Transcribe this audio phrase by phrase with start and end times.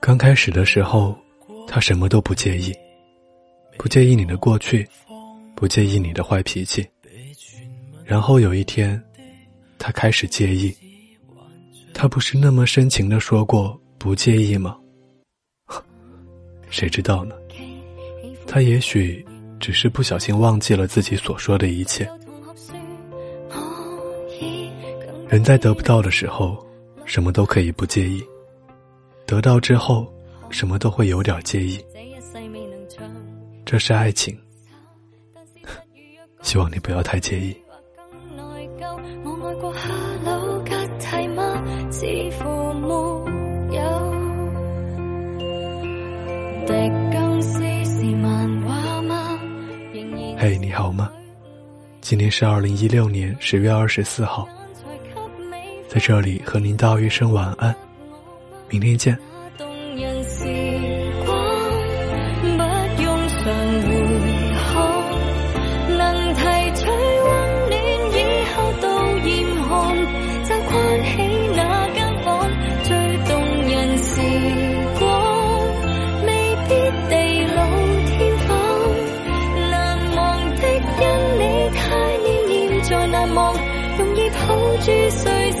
[0.00, 1.14] 刚开始的时候，
[1.68, 2.72] 他什么都不介意，
[3.76, 4.88] 不介意你的过去，
[5.54, 6.86] 不介意你的坏脾气。
[8.04, 9.00] 然后有一天，
[9.78, 10.74] 他开始介意。
[11.92, 14.74] 他不是那么深情的说过不介意吗？
[16.70, 17.34] 谁知道呢？
[18.46, 19.24] 他也许
[19.60, 22.08] 只是不小心忘记了自己所说的一切。
[25.28, 26.56] 人在得不到的时候，
[27.04, 28.20] 什么都可以不介意；
[29.26, 30.12] 得到之后，
[30.50, 31.82] 什么都会有点介意。
[33.64, 34.36] 这是爱情，
[36.42, 37.56] 希望你不要太介意。
[50.38, 51.10] 嘿，你好吗？
[52.00, 54.48] 今天是二零一六年十月二十四号，
[55.86, 57.76] 在这里和您道一声晚安，
[58.70, 59.18] 明天见。
[82.82, 83.54] 在难忘，
[83.98, 85.52] 容易抱住谁？